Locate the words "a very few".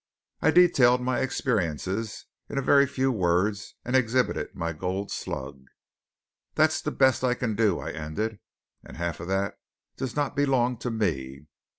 2.57-3.11